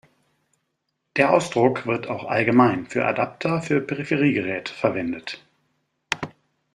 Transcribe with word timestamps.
Der 1.15 1.31
Ausdruck 1.31 1.85
wird 1.85 2.07
auch 2.07 2.23
allgemein 2.23 2.87
für 2.87 3.05
Adapter 3.05 3.61
für 3.61 3.81
Peripheriegeräte 3.81 4.73
verwendet. 4.73 5.45